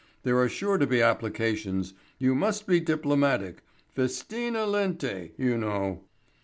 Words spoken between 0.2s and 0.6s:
"There are